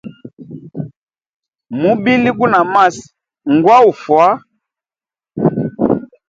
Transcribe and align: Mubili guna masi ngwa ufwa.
Mubili 1.79 2.29
guna 2.37 2.59
masi 2.73 3.05
ngwa 3.53 3.75
ufwa. 3.91 4.25